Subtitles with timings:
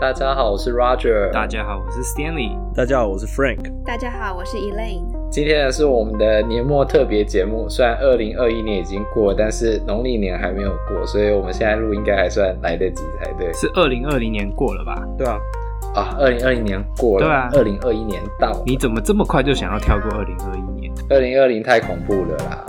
[0.00, 1.28] 大家好，我是 Roger。
[1.32, 2.56] 大家好，我是 Stanley。
[2.72, 3.58] 大家好，我是 Frank。
[3.84, 5.02] 大家好，我是 Elaine。
[5.28, 13.52] 今天呢是我们的年末特别节目，虽然二零二一年已经过了，但是农历年还没有过，所以我们现在录应该还算来得及才对。
[13.52, 15.04] 是二零二零年过了吧？
[15.18, 15.36] 对啊。
[15.96, 17.26] 啊，二零二零年过了。
[17.26, 17.50] 对啊。
[17.54, 18.62] 二零二一年到了。
[18.64, 20.92] 你怎么这么快就想要跳过二零二一年？
[21.10, 22.64] 二零二零太恐怖了啦。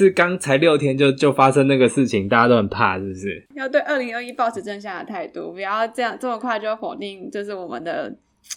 [0.00, 3.46] 是刚才六天就就发生那个事情，大家都很怕，是不是？
[3.54, 8.10] 要对二零二一抱持正向的态度，不要这样这么快就否定，就是我们的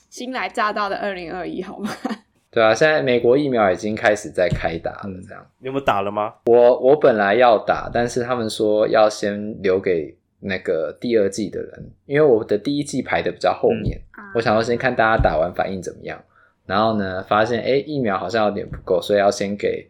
[0.09, 1.89] 新来乍到的二零二一，好吗？
[2.49, 5.43] 对啊，现在美国疫苗已经开始在开打了，这样。
[5.43, 6.33] 嗯，你有没有打了吗？
[6.45, 16.17] 我我本来要打，但是他们说要先留给那个第二季的人，因为我的第一季排的比较后面，嗯，我想要先看大家打完反应怎么样，
[16.65, 19.89] 然后呢，发现诶疫苗好像有点不够，所以要先给。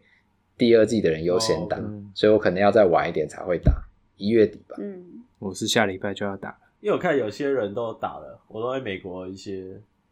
[0.56, 3.72] 第二季的人优先打，哦，所以我可能要再晚一点才会打，
[4.16, 4.76] 一月底吧。
[4.78, 5.04] 嗯，
[5.40, 9.64] 我是下礼拜就要打，因为我看有些人都打了，我都在美国一些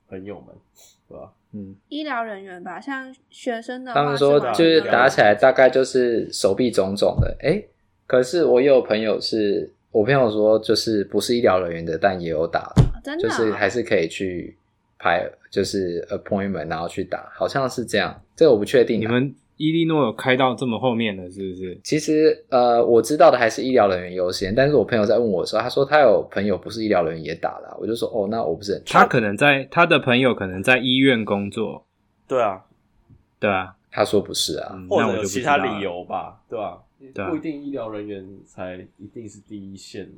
[0.09, 1.33] 朋友们，是吧？
[1.53, 7.69] 嗯，医疗人员吧，像学生的话，他们说就是打起来大概就是手臂肿肿的，哎，欸，
[8.07, 14.57] 可是我也有朋友是，我朋友说就是不是医疗人员的，但也有打，哦，真的，就是还是可以去
[14.99, 18.99] 排，就是 appointment 然后去打，好像是这样，这个我不确定。
[19.01, 19.33] 你们。
[19.59, 21.79] 伊利诺有开到这么后面的是不是？
[21.85, 24.53] 其实呃，我知道的还是医疗人员优先。
[24.55, 28.83] 但是我朋友在问我的时候，他说他有朋友不是医疗人员也打了，我就说哦，那我不是很。
[28.87, 31.87] 他可能在他的朋友可能在医院工作。
[32.27, 32.65] 对啊，
[33.39, 36.83] 对啊，他说不是啊，嗯、或者有其他理由吧，对吧？
[37.17, 40.11] 啊，不一定医疗人员才一定是第一线。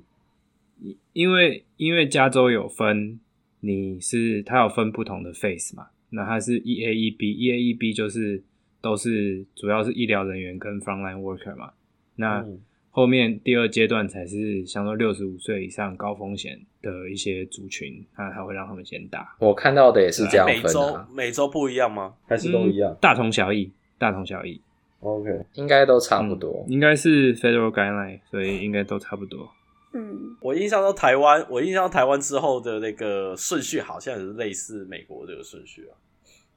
[0.80, 3.20] 因因为因为加州有分，
[3.60, 5.88] 你是他有分不同的 phase 嘛？
[6.10, 8.42] 那他是 E A E B，E A E B 就是。
[8.84, 11.72] 都是主要是医疗人员跟 frontline worker 嘛，
[12.16, 12.44] 那
[12.91, 19.34] 后面第二阶段才是像说六十五岁以上高风险的一些族群，他他会让他们先打。
[19.41, 20.60] 我看到的也是这样分啊。
[20.62, 22.14] 每周每周不一样吗？
[22.28, 22.92] 还是都一样？
[22.92, 24.60] 嗯，大同小异，大同小异。
[25.00, 26.64] OK，应该都差不多。
[26.69, 29.50] 嗯，应该是 federal guideline，所以应该都差不多。
[29.94, 35.97] 嗯，我印象中台湾，我印象中台湾之后的那个顺序好像也是类似美国这个顺序啊。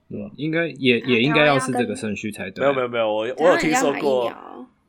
[0.10, 2.62] 嗯，应该也也应该要是这个顺序才对。
[2.62, 4.34] 没有没有没有，我我有听说过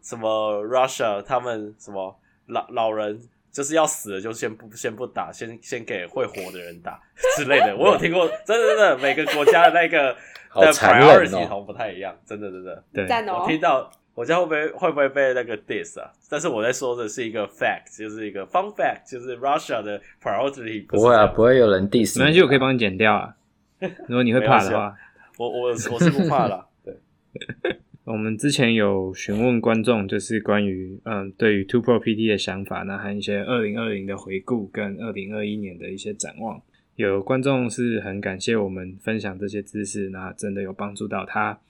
[0.00, 3.20] 什么 Russia 他们什么老老人
[3.50, 7.00] 就是要死了就先不先不打，先先给会活的人打
[7.36, 7.74] 之类的。
[7.76, 10.14] 我有听过，真的真的，每个国家的那个
[10.54, 12.84] 的 priority 系统不太一样，真的真的。
[12.92, 16.08] 对，我听到我家会不会会不会被那个 diss 啊？
[16.30, 23.34] 但是我在说的是一个 fact，就是一个 fun fact，就是 Russia 的 priority 不，不会啊，不会有人 diss，没关系，我可以帮你剪掉啊。
[24.06, 24.96] 如果你会怕的话。
[25.38, 26.66] 我我我是不怕啦。
[26.84, 26.94] 对，
[28.04, 36.60] 我们之前有询问观众，就是关于嗯对于 Two Pro PT 的想法，那还有一些二零二零的回顾跟二零二一年的一些展望。
[36.96, 41.60] 有观众是很感谢我们分享这些知识，那真的有帮助到他。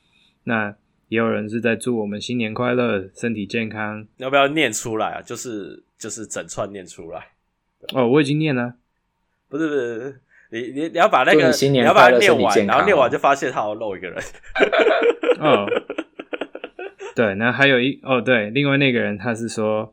[0.44, 0.74] 那
[1.08, 4.06] 也有人是在祝我们新年快乐，身体健康。
[4.16, 5.20] 要不要念出来啊？
[5.20, 7.32] 就是就是整串念出来。
[7.92, 8.76] 哦，我已经念了。
[9.50, 10.20] 不是不是。
[10.50, 14.18] 你你你要把那个你，你要把它念完，然后念完就发现他要漏一个人。
[15.40, 15.66] 哦，
[17.14, 19.92] 对，那还有一哦，对，另外那个人他是说，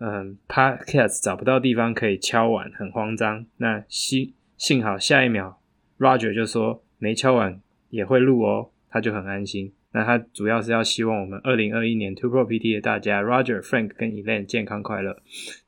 [0.00, 3.46] 嗯，Podcast 找不到地方可以敲碗，很慌张。
[3.58, 5.60] 那幸幸好下一秒
[5.98, 7.60] ，Roger 就说没敲碗
[7.90, 9.72] 也会录哦，他就很安心。
[9.92, 15.16] 那他主要是要希望我们二零二一年 Two Pro PT 的大家 Roger、Frank 跟 Elaine 健康快乐，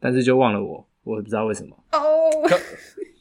[0.00, 1.76] 但是就忘了我，我不知道为什么。
[1.92, 2.50] 哦、oh.。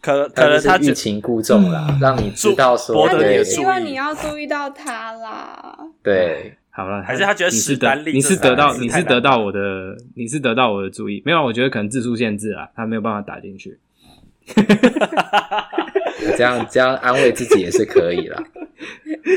[0.06, 5.76] 可可能他欲擒故纵啦、嗯，让你知道说，他也希望你要注意到他啦。
[6.04, 9.60] 对，好了，还是他觉得你是得你是得到你是得到我的
[10.16, 13.80] 你是得到我的注意，没有，我觉得可能字数限制啊，他没有办法打进去。
[16.38, 18.44] 这样这样安慰自己也是可以啦。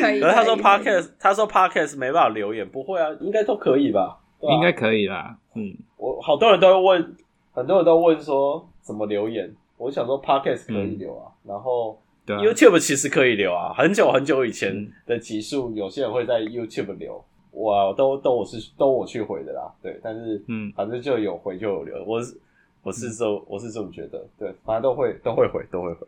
[0.02, 0.20] 可以。
[0.20, 4.18] 可是他说 podcast，他说 podcast 没办法留言，不会啊，应该都可以吧？
[4.38, 5.34] 吧应该可以啦。
[5.54, 7.16] 嗯，我好多人都会问，
[7.54, 9.50] 很多人都问说怎么留言。
[9.78, 13.72] 我想说，Podcast 可以留啊，嗯、然后 YouTube 其实可以留啊。
[13.72, 19.72] 很久很久以前的集数，有些人会在 YouTube 留，我都都我是都我去回的啦。
[19.80, 22.04] 对，但是嗯，反正就有回就有留。
[22.04, 22.36] 我是
[22.82, 26.06] 我是这、嗯、我是这么觉得，对，反正都会都会回都会回，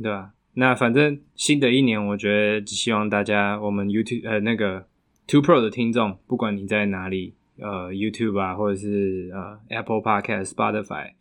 [0.00, 4.84] 对啊，那反正新的一年，我觉得只希望大家，我们 YouTube 呃那个
[5.26, 11.12] Two Pro 的听众，不管你在哪里，呃 YouTube 啊，或者是呃 Apple Podcast、Spotify。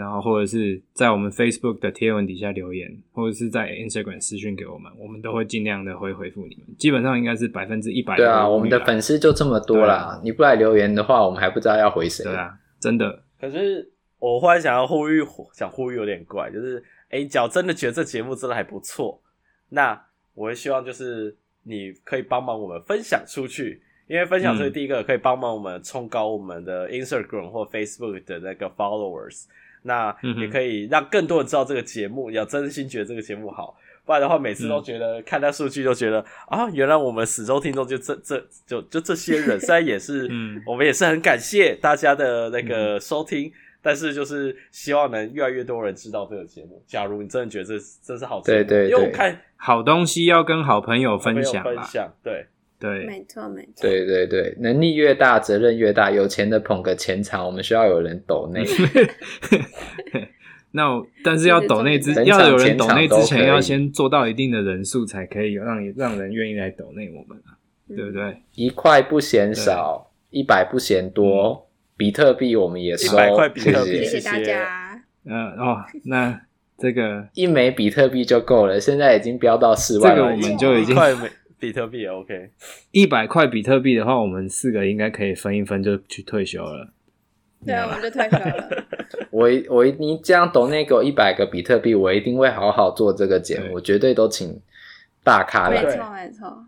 [0.00, 6.74] 然后或者是在我们 Facebook 的贴文底下留言，或者是在 Instagram 私讯给我们，我们都会尽量的会回复你们。
[6.78, 8.16] 基本上应该是百分之一百。
[8.16, 12.24] 对啊，我们的粉丝就这么多啦，你不来留言的话，我们还不知道要回谁。
[12.24, 13.22] 对啊，真的。
[13.38, 19.22] 可是我忽然想要呼吁，想呼吁有点怪，就是哎，只要真的觉得这节目真的还不错，
[19.68, 20.02] 那
[20.34, 29.46] 我会希望就是你可以帮忙我们分享出去，因为分享出去第一个可以帮忙我们冲高我们的 Instagram 或 Facebook 的那个 followers，
[29.82, 33.76] 那也可以让更多人知道这个节目，要真心觉得这个节目好。
[34.06, 36.18] 不然的话，每次都觉得看到数据都觉得、
[36.50, 46.82] 嗯、啊，原来我们始终听众就这这就就这些人， 虽然也是，嗯， 我们也是很感谢大家的那个收听，嗯、但是就是希望能越来越多人知道这个节目。
[46.88, 52.46] 假如你真的觉得这这是好节目，对对对，因为我看好东西要跟好朋友分享，分享，对
[52.80, 58.64] 对，没错没错，对对对，能力越大，责任越大，有钱的捧个钱场，我们需要有人抖内。
[60.72, 60.84] 那
[61.24, 68.40] 但是要抖内之要有人抖内之前，要先做到一定的人数，才可以让你让人愿意来抖内我们啊，嗯、对不对？
[68.54, 74.20] 一块不嫌少，一百不嫌多，比特币我们也收，一百块比特币，谢谢。
[74.20, 75.02] 大家。
[75.24, 76.40] 嗯哦，那
[76.78, 81.12] 这个一枚比特币就够了，现在已经飙到四万了，这个我们就已经一块
[81.60, 82.50] 比特币也 OK，
[82.90, 86.88] 一百块比特币的话，我们四个应该可以分一分就去退休了。
[87.64, 88.86] 对啊，我们就退休了。
[89.30, 94.58] 我我你这样抖那给我一百个比特币，我一定会好好做这个节目，我绝对都请
[95.22, 95.84] 大咖来。
[95.84, 96.66] 没错没错。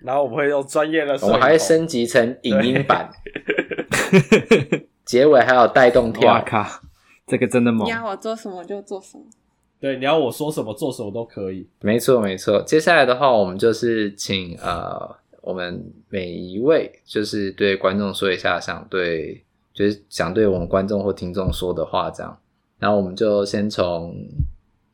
[0.00, 3.10] 然后我们会用专业的，我们还会升级成影音版，
[5.06, 6.30] 结尾还有带动跳。
[6.30, 6.64] 哇靠，
[7.26, 7.86] 这个真的猛！
[7.86, 9.24] 你要我做什么就做什么。
[9.80, 11.66] 对，你要我说什么做什么都可以。
[11.80, 12.62] 没错没错。
[12.62, 19.42] 接下来的话，我们就是请呃，我们每一位就是对观众说一下想对。
[19.76, 22.38] 就是想对我们观众或听众说的话，这样，
[22.78, 24.16] 然后我们就先从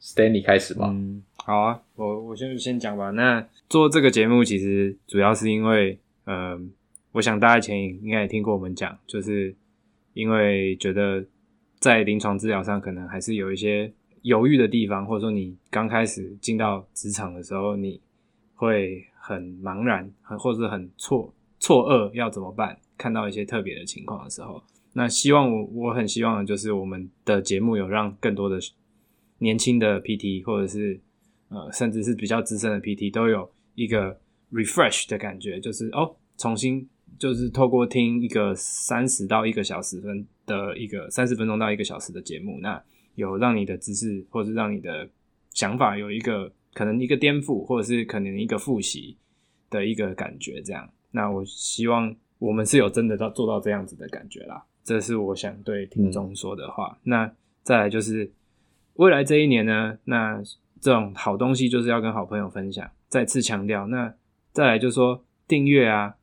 [0.02, 0.88] Stanley 开始吧。
[0.90, 3.10] 嗯，好啊，我我先先讲吧。
[3.10, 6.60] 那做这个节目其实主要是因为，嗯、呃，
[7.12, 9.54] 我想大家以前应该也听过我们讲，就是
[10.14, 11.24] 因为觉得
[11.78, 18.00] 在临床治疗上可能还是有一些犹豫的地方，或者说你刚开始进到职场的时候，你
[18.54, 22.78] 会很茫然，很或者很错错愕，要怎么办？
[22.96, 24.62] 看到一些特别的情况的时候。
[24.92, 28.58] 那希望我我很希望的就是我们的节目有让更多的
[29.38, 31.00] 年轻的 PT 或者是
[31.48, 34.20] 呃甚至是比较资深的 PT 都有一个
[34.52, 36.86] refresh 的感觉，就是哦重新
[37.18, 42.80] 就是透过听一个三十到一个小时分的一个三十分钟到一个小时的节目，那
[43.14, 45.08] 有让你的知识或者是让你的
[45.50, 49.16] 想法有一个可能一个颠覆，或者是可能一个复习
[49.70, 50.88] 的一个感觉，这样。
[51.10, 54.64] 那我希望我们是有真的到做到这样子的感觉啦。
[54.82, 56.98] 这是我想对听众说的话。
[57.02, 57.32] 嗯、那
[57.62, 58.32] 再来就是
[58.94, 60.42] 未来这一年呢，那
[60.80, 62.90] 这种好东西就是要跟好朋友分享。
[63.08, 64.12] 再次强调，那
[64.52, 66.16] 再来就是说订阅啊，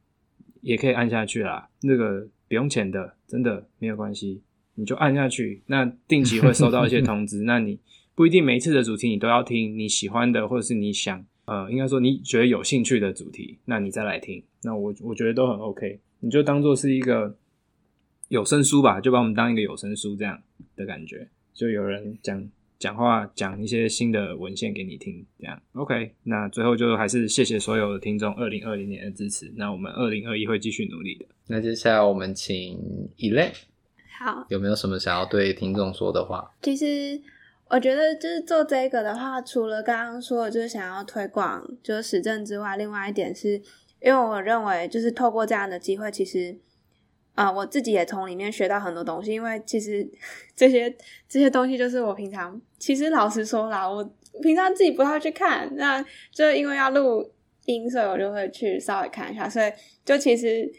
[0.61, 1.69] 也可以按下去啦。
[1.81, 4.41] 那个不用钱的，真的没有关系，
[4.79, 5.61] 你就按下去。
[5.67, 7.41] 那定期会收到一些通知。
[7.45, 7.77] 那你
[8.15, 14.41] 不一定每一次的主题你都要听，你喜欢的或者是你想呃，应该说你觉得有兴趣的主题，那你再来听。
[14.63, 17.35] 那我我觉得都很 OK，你就当做是一个。
[18.29, 20.39] 有声书吧，就把我们当一个有声书这样
[20.75, 22.47] 的感觉，就有人讲
[22.77, 26.13] 讲话，讲一些新的文献给你听，这样 OK。
[26.21, 29.51] 那最后就还是谢谢所有的听众二零二零年的支持。
[29.55, 31.25] 那我们二零二一会继续努力的。
[31.47, 32.77] 那接下来我们请
[33.17, 33.51] Elaine，
[34.19, 36.51] 好，有没有什么想要对听众说的话？
[36.61, 37.19] 其实
[37.69, 43.53] 我觉得就是做这个的话，除了刚刚说的就是想要推广就是实证之外，另外一点是
[44.01, 46.59] 因为我认为就是透过这样的机会，其实。
[47.35, 50.05] 啊、呃，我自己也从里面学到很多东西，因为其实
[50.53, 50.93] 这些
[51.25, 54.03] 这些东西就是我平常，其实老实说啦，我
[54.41, 57.31] 平常自己不太去看，那就因为要录
[57.63, 59.71] 音，所以我就会去稍微看一下，所以
[60.03, 60.69] 就其实，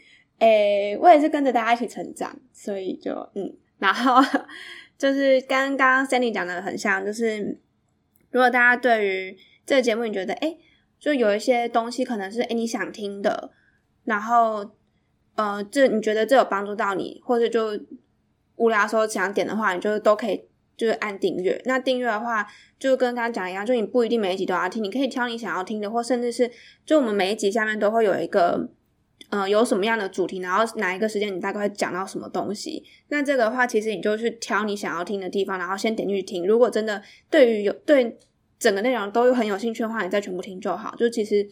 [0.41, 4.21] 诶、我也是跟着大家一起成长，所以就嗯，然后
[4.97, 7.57] 就是刚刚 Stanley 讲的很像，就是
[8.29, 10.59] 如果大家对于这个节目你觉得，诶、
[10.99, 13.51] 就有一些东西可能是诶、你想听的，
[14.03, 14.71] 然后。
[15.33, 17.79] 呃，这你觉得这有帮助到你，或者就
[18.57, 20.43] 无聊的时候想点的话，你就都可以
[20.75, 21.59] 就是按订阅。
[21.63, 22.45] 那订阅的话，
[22.77, 26.51] 就跟刚刚讲一样，就你不一定每一集都要听，你可以挑你想要听的，或甚至是
[26.85, 28.69] 就我们每一集下面都会有一个，
[29.31, 32.83] 呃，有什么样的主题，然后哪一个时间你大概会讲到什么东西。
[33.07, 36.45] 那这个的话，其实你就去挑你想要听的地方，然后先点进去听。
[36.45, 38.19] 如果真的对于有对
[38.59, 40.93] 整个内容都很有兴趣的话，你再全部听就好。
[40.95, 41.49] 就其实。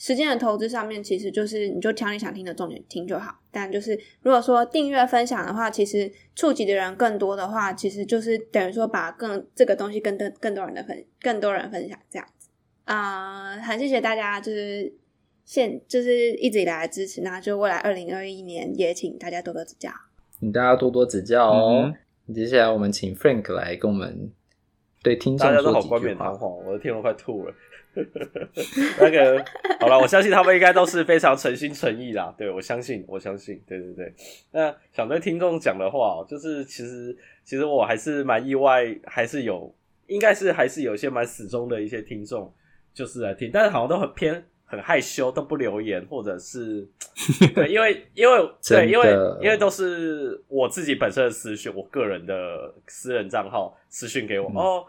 [0.00, 3.36] 时间的投资上面，其实就是你就挑你想听的重点听就好。
[3.50, 12.48] 但就是如果说订阅分享的话，其实触及的人更多的话，其实就是等于说把更这个东西跟更更多人的分更多人分享这样子。
[12.84, 14.94] 啊、很谢谢大家，就是
[15.48, 17.22] 现就是一直以来的支持。
[17.22, 19.90] 那就未来二零二一年也请大家多多指教，
[20.38, 21.84] 请大家多多指教哦。
[21.86, 21.94] 嗯
[22.34, 24.30] 接下来我们请 Frank 来跟我们
[25.02, 25.34] 对听。
[25.38, 27.54] 大家都好冠冕堂皇，我的天，我快吐了。
[29.00, 29.42] 那个
[29.80, 32.34] 好了，我相信他们应该都是非常诚心诚意啦。
[32.36, 34.12] 对，我相信，我相信，对对对。
[34.50, 39.74] 那想对听众讲的话，就是其实其实我还是蛮意外，还是有，
[40.06, 42.52] 应该是还是有一些蛮始终的一些听众，
[42.92, 44.44] 就是来听，但是好像都很偏。
[44.70, 46.86] 很害羞，都不留言，或者是
[47.56, 49.08] 对，因为因为对，因为
[49.40, 54.84] 因为都是我自己本身的私讯，我个人的私人账号私讯给我、嗯、哦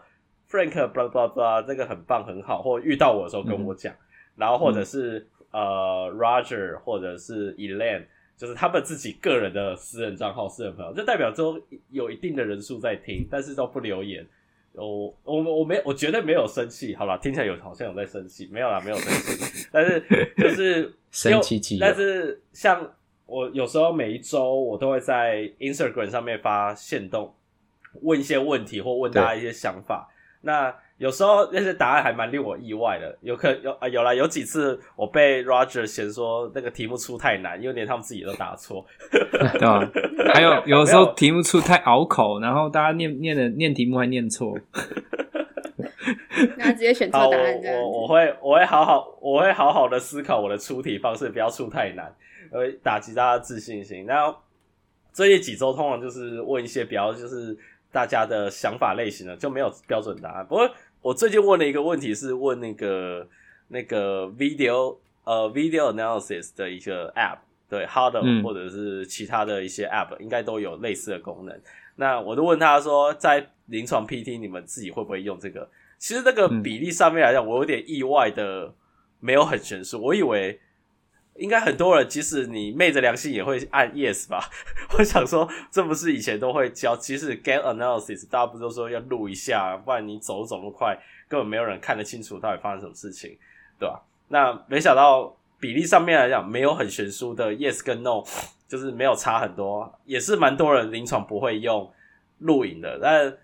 [0.50, 3.96] ，Frank，blah blah blah，这个很棒很好，或遇到我的时候跟我讲，嗯、
[4.36, 8.04] 然后或者是、嗯、呃 Roger，或者是 Elaine，
[8.36, 11.58] 就是他们自己个人的私人账号、私人朋友，就代表说
[11.88, 14.26] 有一定的人数在听，但是都不留言。
[14.74, 20.00] 我我我没我绝对没有生气，好吧，听起来有好像有在生气，没有啦，没有生气，但是
[20.36, 22.92] 就是生气气，但是像
[23.26, 27.34] 我有时候每一周我都会在 Instagram 上面发现动，
[28.02, 30.08] 问一些问题或问大家一些想法，
[30.42, 30.74] 那。
[31.00, 39.90] 有时候那些答案还蛮令我意外的，有可有啊有啦，有几次我被 Roger 嫌说那个题目出太难，因为连他们自己都答错，对吧？
[40.34, 44.54] 还有有时候题目出太拗口，然后大家念念的念题目还念错，
[46.58, 47.80] 那直接选错答案这样。
[47.80, 52.14] 我我会我会好好我会好好的思考我的出题方式，不要出太难，
[52.52, 54.04] 呃，打击大家自信心。
[54.04, 54.36] 然后
[55.14, 57.56] 最近几周通常就是问一些比较就是
[57.90, 60.70] 大家的想法类型的，就没有标准答案，不过。
[61.02, 63.26] 我最近问了一个问题，是问那个
[63.68, 67.38] 那个 video 呃 video analysis 的一个 app，
[67.68, 71.60] 对 Huddle 或者是其他的一些 app，应该都有类似的功能。
[71.96, 75.68] 那我就问他说，在临床 PT 你们自己会不会用这个？
[75.98, 78.74] 其实那个比例上面来讲，我有点意外的
[79.20, 80.60] 没有很悬殊，我以为。
[81.36, 84.44] 应该很多人，即使你昧着良心也会按 yes 吧？
[84.98, 86.94] 我想说，这不是以前都会教？
[86.96, 93.38] 即使 gait analysis 大家不都说要录一下，不然你走走那么快，根本没有人看得清楚到底发生什么事情，
[93.78, 94.02] 对吧？
[94.28, 98.22] 那没想到比例上面来讲，没有很悬殊的 yes 跟 no，
[98.68, 101.90] 就是没有差很多，也是蛮多人临床不会用
[102.40, 102.98] 录影的。
[103.00, 103.34] 但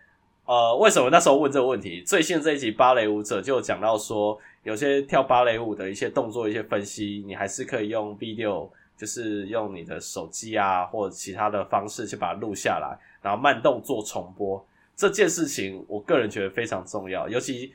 [0.45, 2.03] 呃，为什么那时候问这个问题？
[2.03, 4.39] 最新这一集芭蕾舞者就讲到说。
[4.67, 14.67] 有些跳芭蕾舞的一些动作、一些分析，你还是可以用 video，就是用你的手机啊，或者其他的方式去把它录下来，然后慢动作重播。
[14.97, 17.29] 这件事情，我个人觉得非常重要。
[17.29, 17.73] 尤其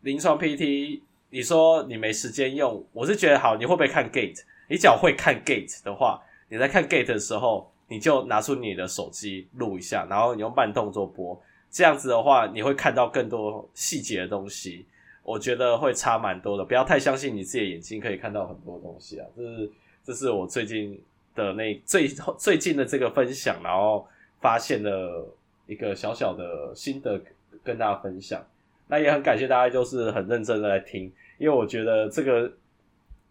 [0.00, 1.00] 临床 PT，
[1.30, 3.54] 你说你没时间用，我是觉得好。
[3.56, 4.42] 你会不会看 gate？
[4.68, 11.40] 你只要会看 gate 的话，你在看 gate 的时候，你就拿出你的手机录一下，然后你用慢动作播。
[11.70, 14.84] 这样子的话，你会看到更多细节的东西。
[15.24, 19.26] 我觉得会差蛮多的，不要太相信你自己的眼睛可以看到很多东西啊！
[19.34, 19.72] 这是
[20.04, 21.02] 这是我最近
[21.34, 22.06] 的那最
[22.38, 24.06] 最近的这个分享，然后
[24.38, 25.26] 发现了
[25.66, 27.18] 一个小小的心得
[27.62, 28.46] 跟大家分享。
[28.86, 32.52] 那也很感谢大家，就是很认真的来听，因为我觉得这个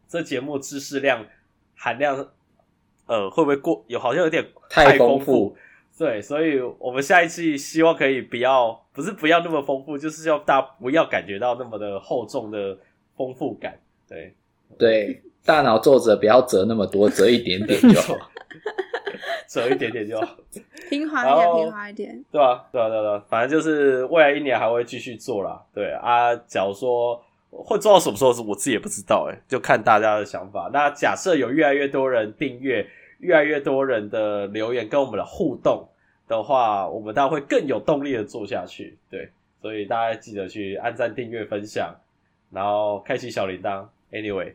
[0.08, 1.24] 这节目知识量
[1.76, 2.28] 含量，
[3.06, 5.56] 呃，会不会过有好像有点太丰富。
[5.96, 12.76] 对，所以我们下一期希望可以不要，不是不要那么丰富，就是要大家不要感觉到那么的厚重的
[13.16, 13.78] 丰富感。
[14.10, 14.34] 对，
[14.78, 18.18] 对，大脑皱褶不要折那么多，折一点点就好，
[19.48, 20.28] 折一点点就好，
[20.90, 25.64] 平滑一点，平滑一点，对啊，对啊，对啊，反正就是未来一年还会继续做啦。
[25.76, 30.72] 对啊，假如说会做到什么时候，是我自己也不知道，诶就看大家的想法。
[30.74, 32.84] 那假设有越来越多人订阅。
[33.24, 35.88] 越来越多人的留言跟我们的互动
[36.28, 38.98] 的话，我们当然会更有动力的做下去。
[39.10, 39.30] 对，
[39.62, 41.96] 所以大家记得去按赞、订阅、分享，
[42.52, 43.88] 然后开启小铃铛。
[44.12, 44.54] Anyway，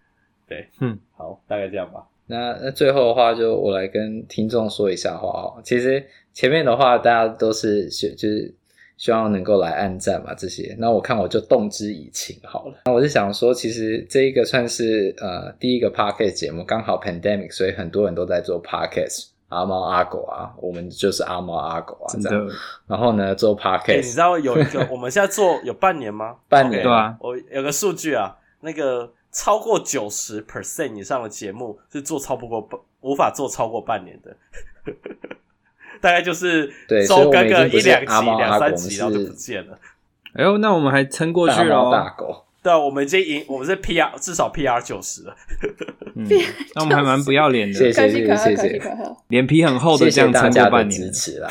[0.46, 2.06] 对，嗯，好，大概这样吧。
[2.26, 5.60] 那那最后的话，就我来跟听众说一下话哦。
[5.64, 8.54] 其实前面的话，大家都是就是。
[8.98, 12.74] 希望能够来按赞嘛，这些，那我看我就动之以情好了。
[12.86, 22.48] 那我是想说，其实这一个算是呃第一个 podcast 节目，刚好 pandemic，所以很多人都在做 podcast，阿猫阿狗啊，我们就是阿猫阿狗啊这样。
[22.88, 26.36] 然后呢，做 podcast，、欸、你知道有一个我们现在做有半年吗？
[26.50, 27.16] 半年对啊。
[27.20, 34.36] 我有个数据啊，那个超过九十 percent 以上的节目是做超不过半，无法做超过半年的。
[36.00, 36.70] 大概就是
[37.06, 39.78] 周更个一两集、两三集，然后就不见了。
[40.34, 41.90] 哎呦，那我们还撑过去了。
[41.90, 45.34] 大狗，对啊，我们已经赢，我们是 PR 至少 PR 九十了。
[46.14, 46.26] 嗯，
[46.74, 47.74] 那我们还蛮不要脸的。
[47.74, 48.82] 谢谢谢谢谢谢，
[49.28, 51.50] 脸皮很厚的这样撑过半年，支持啦。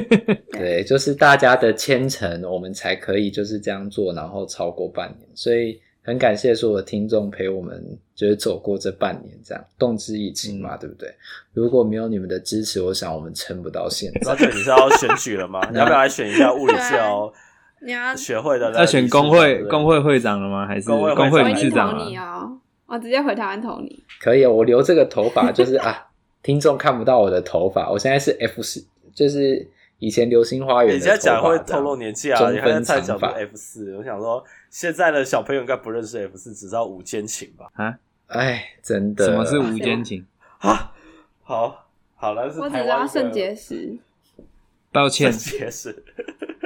[0.52, 5.28] 对，就是大家的虔诚，我们才可以就是这样做，然后超过半年。
[5.34, 7.84] 所以很感谢所有的听众陪我们，
[8.14, 11.12] 就是走过这半年这样，动之以情嘛，嗯、对不对？
[11.52, 14.30] 如果没有你们的支持，我想我们撑不到现在。
[14.30, 15.60] 而且你是要选举了吗？
[15.72, 17.32] 你要不要来选一下物理治疗？
[17.82, 20.64] 你要学会的，要选工会工会会长了吗？
[20.64, 21.98] 还是工会理事长？
[22.08, 24.04] 你哦，我直接回台湾投你。
[24.20, 26.06] 可以啊，我留这个头发就是啊，
[26.42, 29.68] 听众看不到我的头发，我现在是 F 四，就是。
[29.98, 32.50] 以前流星花园，你现在讲会透露年纪啊？
[32.50, 33.96] 你还在讲 F 四？
[33.96, 37.66] 我想说，现在的小朋友应该不认识 F 四，只知道五间情吧？
[37.74, 40.26] 啊，哎，真的，什么是五间情？
[40.58, 40.92] 啊，
[41.42, 43.96] 好好了，是我只知道肾结石。
[44.92, 46.04] 抱歉，肾结石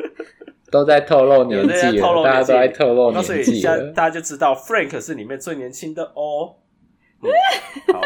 [0.70, 3.26] 都在透露年纪，大家都在透露年纪。
[3.26, 6.56] 所以现在大家就知道 Frank 是里面最年轻的哦。
[7.92, 8.00] 好，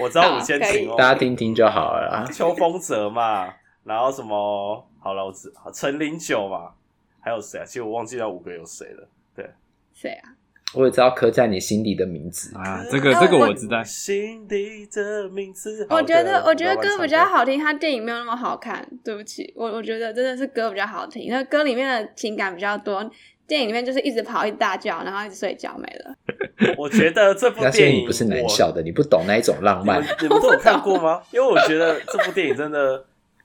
[0.00, 2.30] 我知道五间情哦，大家听听就好了啦。
[2.30, 3.54] 邱锋泽嘛。
[3.84, 4.86] 然后什么？
[4.98, 6.72] 好了，我知陈零九嘛，
[7.20, 7.64] 还有谁啊？
[7.66, 9.06] 其实我忘记了五个有谁了。
[9.36, 9.46] 对，
[9.92, 10.32] 谁啊？
[10.72, 13.84] 我也知道刻在你心底的名字啊，这个这个我知道。
[13.84, 15.86] 心底的名字。
[15.90, 18.84] 我觉得我觉得歌比较好听，它电影没有那么好看。
[19.04, 23.08] 对不起，我我觉得真的是歌比较好听，那歌里面的情感比较多。
[23.46, 26.16] 电影里面就是一直跑，一直大叫，然后一直睡觉，没了。
[26.78, 30.02] 我觉得这部电影你不是男校的，你不懂那一种浪漫。
[30.02, 31.20] 你们都有看过吗？
[31.30, 33.04] 因为我觉得这部电影真的。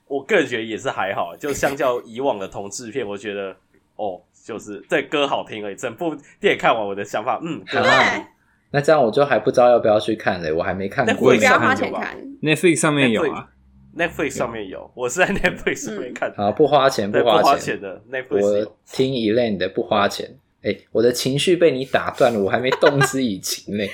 [0.10, 3.56] 我个人觉得也是还好，就相较以往的同志片，我觉得
[3.96, 5.76] 哦，就是这歌好听而已。
[5.76, 8.26] 整部电影看完，我的想法，嗯，歌好听。
[8.72, 11.34] 那这样我就还不知道要不要去看嘞，我还没看过。
[11.34, 13.48] 不要花钱看，Netflix 上面有啊
[13.96, 16.34] ，Netflix 上面有，我是在 Netflix 上面看。
[16.36, 18.42] 好，不花钱，不花钱的 Netflix。
[18.42, 20.36] 我听 Elaine 的不花钱。
[20.64, 23.90] 哎，我的情绪被你打断了，我还没动之以情嘞。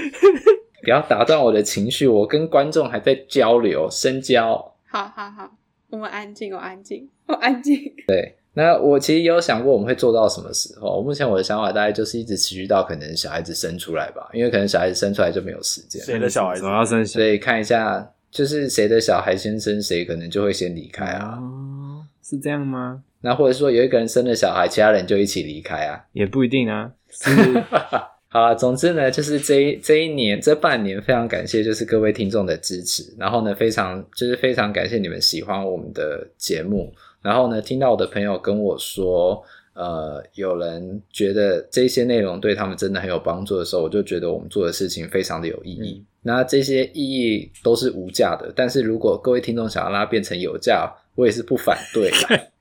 [0.82, 4.69] 不要打断我的情绪，我跟观众还在交流深交。
[4.90, 5.56] 好好好，
[5.88, 7.80] 我们安静，我安静，我安静。
[8.08, 11.00] 对，那我其实也有想过我们会做到什么时候。
[11.00, 16.02] 目前我的想法大概就是一直持续到可能小孩子生出来吧，因为可能小孩子生出来就没有时间。
[16.02, 17.06] 谁的小孩子要生？
[17.06, 21.38] 所以看一下，就是谁的小孩先生，谁可能就会先离开啊？
[21.40, 23.04] 哦，是这样吗？
[23.20, 26.04] 那或者说有一个人生了小孩，其他人就一起离开啊？
[26.12, 26.90] 也不一定啊。
[27.08, 27.30] 是
[28.32, 39.42] 好了，总之呢，就是这一这一年这半年，非常感谢就是各位听众的支持，然后呢，非常就是非常感谢你们喜欢我们的节目，然后呢，听到我的朋友跟我说，
[39.74, 46.00] 呃，有人觉得这些内容对他们真的很有帮助的时候，我就觉得我们做的事情非常的有意义。
[46.00, 52.50] 嗯、那这些意义都是无价的，但是如果各位听众想要让它变成有价，我也是不反对的。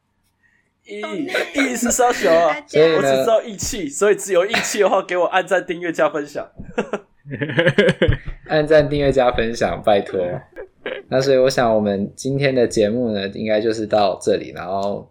[0.89, 6.49] 意义是啥小啊， 所以我只知道义气，所以只有义气的话，给我按赞、订阅、加分享。
[8.49, 10.19] 按赞、订阅、加分享，拜托。
[11.07, 14.51] 那所以我想，我们今天的节目呢，应该就是到这里。
[14.55, 15.07] 然后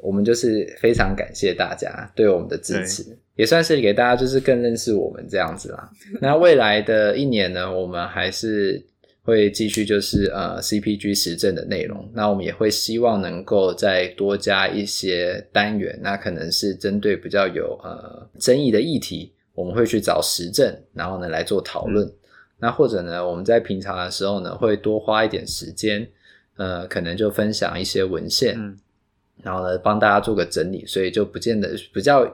[0.00, 5.90] 我们就是非常感谢大家对我们的支持，也算是给大家就是更认识我们这样子啦。
[6.20, 8.86] 那未来的一年呢，我们还是。
[9.22, 22.06] 会继续就是呃 CPG 实证的内容，那我们也会希望能够再多加一些单元，那可能是针对比较有呃争议的议题，我们会去找实证，然后呢来做讨论。
[22.06, 22.14] 嗯、
[22.58, 26.08] 那或者呢，我们在平常的时候呢，会多花一点时间，
[26.56, 28.76] 呃，可能就分享一些文献，嗯、
[29.42, 32.26] 然后呢帮大家做个整理，所以就不见得比较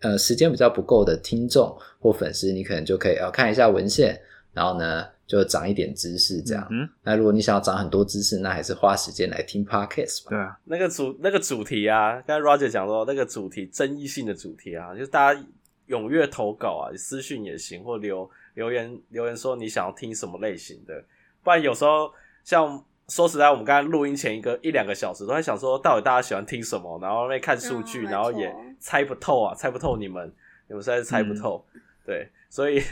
[0.00, 4.18] 呃时间比较不够的听众或粉丝，你可能就可以呃看一下文献，
[4.54, 5.04] 然后呢。
[5.30, 6.66] 就长一点知识，这样。
[6.72, 10.30] 嗯，那如果你想要长很多知识，那还是花时间来听 Podcast 吧。
[10.30, 15.40] 对啊，那个主那个主题啊，刚才 Roger 讲说那个主题争议性的主题啊，就是大家
[15.86, 21.00] 踊跃投稿啊，私讯也行，或留留言留言说你想要听什么类型的。
[21.44, 22.12] 不然有时候
[22.42, 30.26] 像说实在，我们刚才录音前一个一两个小时都在想说，到底大家喜欢听什么，然后那看数据，嗯、然后也猜不透啊，猜不透你们，
[30.66, 32.28] 你们实在是猜不透，嗯、对。
[32.50, 32.82] 所以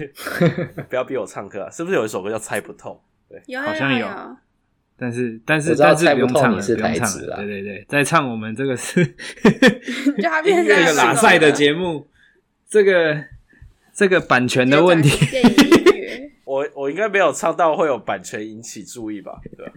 [0.89, 3.03] 不要逼我唱歌，啊是不是有一首歌叫《猜不透》？
[3.31, 4.07] 对，有好像有，
[4.97, 7.37] 但是但是但是不用唱了，不用唱了。
[7.37, 12.09] 对对对，在唱我们这个是音乐拉赛的节目，
[12.67, 13.25] 这个
[13.93, 15.27] 这个版权的问题。
[16.45, 19.41] 我我应该没有唱到会有版权引起注意吧？
[19.57, 19.73] 对吧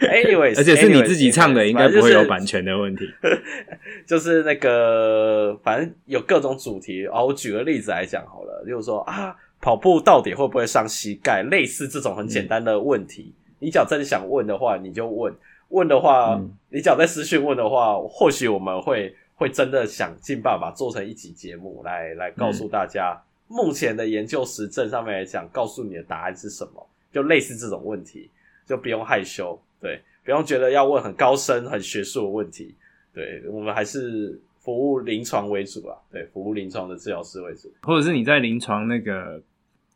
[0.00, 3.08] ？Anyway， 而且是你自己唱的，应该不会有版权的问题。
[4.06, 7.06] 就是那个，反正有各种主题。
[7.06, 11.42] 哦，我举个例子来讲好了，就是说啊，跑步到底会不会伤膝盖？
[11.50, 15.32] 类似这种很简单的问题，嗯、你只要真的想问的话，你就问。
[15.68, 23.12] 问的话，嗯、你只要在私讯问的话，或许我们会会真的想尽办法做成一集节目来来告诉大家。
[23.12, 23.22] 嗯
[23.52, 26.88] 目前的研究实证上面来讲，告诉你的答案是什么？
[27.10, 28.30] 就类似这种问题，
[28.64, 32.72] 就不用害羞，对，不用觉得要问很高深、很学术的问题，
[33.12, 39.42] 对，我们还是服务临床为主啊，对，服务临床的治疗师为主，或者是你在临床那个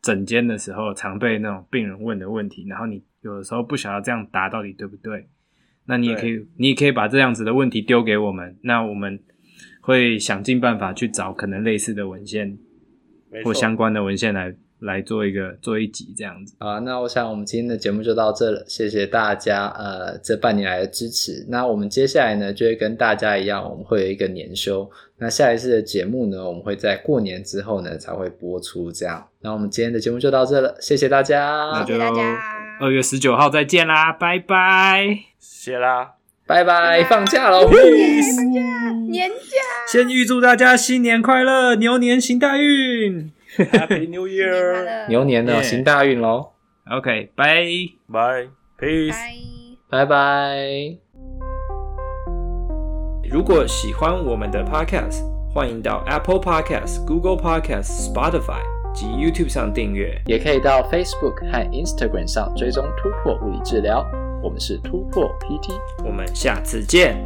[0.01, 5.29] 诊间的时候，常被那种病人问的问题，然后你有的时候不想要这样答到底对不对，
[5.85, 9.17] 那你也可以，你也可以把这样子的问题丢给我们，那我们
[9.79, 12.57] 会想尽办法去找可能类似的文献
[13.43, 14.55] 或相关的文献来。
[14.79, 21.45] 来做一个做一集这样子啊，那我想我们今天的节目就到这了，谢谢大家呃这半年来的支持。
[21.47, 24.87] 那我们接下来呢就会跟大家一样，我们会有一个年休。
[25.17, 29.25] 那下一次的节目呢，我们会在过年之后呢才会播出这样。
[29.39, 31.95] 那我们今天的节目就到这了，谢谢大家，那就
[32.81, 36.14] 二月十九号再见啦，拜拜，谢啦，
[36.47, 37.67] 拜拜，放假喽，
[39.09, 39.35] 年假，
[39.87, 43.31] 先预祝大家新年快乐，牛年行大运。
[43.57, 45.07] Happy New Year！
[45.07, 46.51] 牛年呢，行大运喽。
[46.91, 47.65] OK，拜
[48.11, 48.47] 拜
[48.79, 49.15] ，Peace，
[49.89, 50.97] 拜拜。
[53.27, 58.61] 如果喜欢我们的 Podcast，欢迎到 Apple Podcast、Google Podcast、Spotify
[58.93, 64.05] 及 YouTube 上订阅，也可以到 Facebook 和 Instagram 上追踪突破物理治疗。
[64.45, 65.73] 我们是突破 PT，
[66.05, 67.17] 我们下次见。